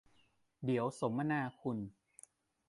[0.65, 1.77] เดี๋ยวสมนาคุณ